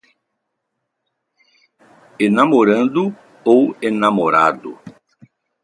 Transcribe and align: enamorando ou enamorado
enamorando 2.25 3.03
ou 3.51 3.61
enamorado 3.87 4.71